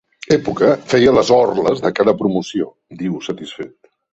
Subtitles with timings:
[0.35, 3.73] Època feia les orles de cada promoció —diu, satisfet—.